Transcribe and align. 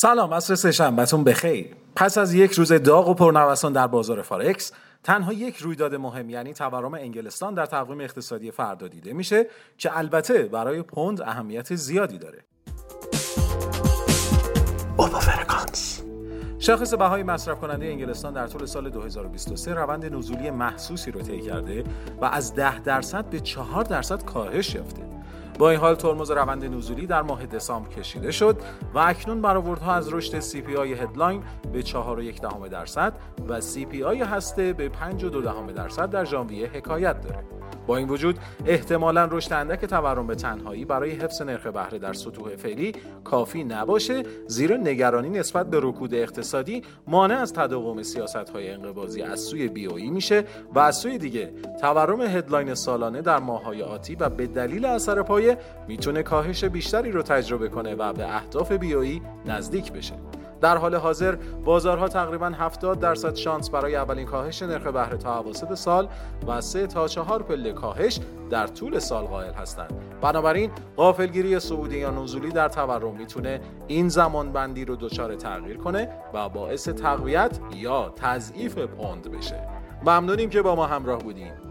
سلام 0.00 0.34
عصر 0.34 0.54
سهشنبهتون 0.54 1.24
بخیر. 1.24 1.76
پس 1.96 2.18
از 2.18 2.34
یک 2.34 2.52
روز 2.52 2.72
داغ 2.72 3.08
و 3.08 3.14
پرنوسان 3.14 3.72
در 3.72 3.86
بازار 3.86 4.22
فارکس 4.22 4.72
تنها 5.04 5.32
یک 5.32 5.56
رویداد 5.56 5.94
مهم 5.94 6.30
یعنی 6.30 6.52
تورم 6.54 6.94
انگلستان 6.94 7.54
در 7.54 7.66
تقویم 7.66 8.00
اقتصادی 8.00 8.50
فردا 8.50 8.88
دیده 8.88 9.12
میشه 9.12 9.46
که 9.78 9.98
البته 9.98 10.42
برای 10.42 10.82
پوند 10.82 11.20
اهمیت 11.20 11.74
زیادی 11.74 12.18
داره. 12.18 12.44
شاخص 16.58 16.94
بهای 16.94 17.22
مصرف 17.22 17.60
کننده 17.60 17.86
انگلستان 17.86 18.32
در 18.32 18.46
طول 18.46 18.66
سال 18.66 18.90
2023 18.90 19.74
روند 19.74 20.14
نزولی 20.14 20.50
محسوسی 20.50 21.10
رو 21.10 21.20
طی 21.20 21.40
کرده 21.40 21.84
و 22.20 22.24
از 22.24 22.54
10 22.54 22.80
درصد 22.80 23.24
به 23.24 23.40
4 23.40 23.84
درصد 23.84 24.24
کاهش 24.24 24.74
یافته. 24.74 25.17
با 25.58 25.70
این 25.70 25.80
حال 25.80 25.94
ترمز 25.94 26.30
روند 26.30 26.64
نزولی 26.64 27.06
در 27.06 27.22
ماه 27.22 27.46
دسامبر 27.46 27.88
کشیده 27.88 28.30
شد 28.30 28.56
و 28.94 28.98
اکنون 28.98 29.42
برآوردها 29.42 29.94
از 29.94 30.12
رشد 30.12 30.40
CPI 30.40 30.78
هدلاین 30.78 31.42
به 31.72 31.82
4.1 31.82 32.68
درصد 32.70 33.12
و 33.48 33.60
CPI 33.60 34.22
هسته 34.22 34.72
به 34.72 34.88
5.2 34.88 35.72
درصد 35.76 36.10
در 36.10 36.24
ژانویه 36.24 36.66
حکایت 36.66 37.20
داره. 37.20 37.57
با 37.88 37.96
این 37.96 38.08
وجود 38.08 38.38
احتمالا 38.66 39.24
رشد 39.24 39.52
اندک 39.52 39.84
تورم 39.84 40.26
به 40.26 40.34
تنهایی 40.34 40.84
برای 40.84 41.10
حفظ 41.10 41.42
نرخ 41.42 41.66
بهره 41.66 41.98
در 41.98 42.12
سطوح 42.12 42.56
فعلی 42.56 42.92
کافی 43.24 43.64
نباشه 43.64 44.22
زیرا 44.46 44.76
نگرانی 44.76 45.28
نسبت 45.28 45.70
به 45.70 45.80
رکود 45.82 46.14
اقتصادی 46.14 46.82
مانع 47.06 47.38
از 47.38 47.52
تداوم 47.52 48.02
سیاست 48.02 48.36
های 48.36 48.70
انقباضی 48.70 49.22
از 49.22 49.40
سوی 49.40 49.68
بیوئی 49.68 50.10
میشه 50.10 50.44
و 50.74 50.78
از 50.78 50.96
سوی 50.96 51.18
دیگه 51.18 51.52
تورم 51.80 52.20
هدلاین 52.20 52.74
سالانه 52.74 53.22
در 53.22 53.38
ماههای 53.38 53.82
آتی 53.82 54.14
و 54.14 54.28
به 54.28 54.46
دلیل 54.46 54.84
اثر 54.84 55.22
پایه 55.22 55.58
می‌تونه 55.88 56.22
کاهش 56.22 56.64
بیشتری 56.64 57.12
رو 57.12 57.22
تجربه 57.22 57.68
کنه 57.68 57.94
و 57.94 58.12
به 58.12 58.36
اهداف 58.36 58.72
بیوئی 58.72 59.22
نزدیک 59.46 59.92
بشه. 59.92 60.14
در 60.60 60.76
حال 60.76 60.94
حاضر 60.94 61.36
بازارها 61.64 62.08
تقریبا 62.08 62.46
70 62.46 63.00
درصد 63.00 63.34
شانس 63.34 63.70
برای 63.70 63.96
اولین 63.96 64.26
کاهش 64.26 64.62
نرخ 64.62 64.86
بهره 64.86 65.16
تا 65.16 65.38
اواسط 65.38 65.74
سال 65.74 66.08
و 66.46 66.60
3 66.60 66.86
تا 66.86 67.08
4 67.08 67.42
پله 67.42 67.72
کاهش 67.72 68.20
در 68.50 68.66
طول 68.66 68.98
سال 68.98 69.24
قائل 69.24 69.52
هستند. 69.52 69.94
بنابراین 70.20 70.70
غافلگیری 70.96 71.60
صعودی 71.60 71.98
یا 71.98 72.10
نزولی 72.10 72.48
در 72.48 72.68
تورم 72.68 73.16
می‌تونه 73.16 73.60
این 73.86 74.08
زمان 74.08 74.52
بندی 74.52 74.84
رو 74.84 74.96
دچار 74.96 75.34
تغییر 75.36 75.76
کنه 75.76 76.08
و 76.34 76.48
باعث 76.48 76.88
تقویت 76.88 77.58
یا 77.74 78.12
تضعیف 78.16 78.78
پوند 78.78 79.30
بشه. 79.30 79.68
ممنونیم 80.02 80.50
که 80.50 80.62
با 80.62 80.74
ما 80.74 80.86
همراه 80.86 81.18
بودیم. 81.18 81.67